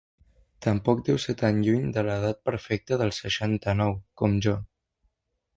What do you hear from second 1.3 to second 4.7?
tan lluny de l'edat perfecta dels seixanta-nou, com jo.